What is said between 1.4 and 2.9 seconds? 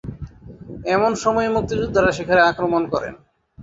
মুক্তিযোদ্ধারা সেখানে আক্রমণ